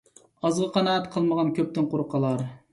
[0.47, 2.47] ئازغا قانائەت قىلمىغان كۆپتىن قۇرۇق قالار.